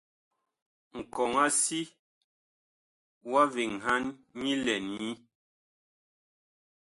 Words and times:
Nkɔŋ-a-si 0.99 1.81
wa 3.31 3.41
veŋhan 3.53 4.03
nyi 4.41 4.53
lɛn 4.65 4.83
nyi. 4.97 5.11